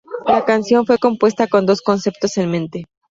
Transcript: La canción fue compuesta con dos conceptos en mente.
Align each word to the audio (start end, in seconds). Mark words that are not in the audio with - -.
La 0.25 0.43
canción 0.45 0.87
fue 0.87 0.97
compuesta 0.97 1.45
con 1.45 1.67
dos 1.67 1.83
conceptos 1.83 2.35
en 2.37 2.49
mente. 2.49 2.85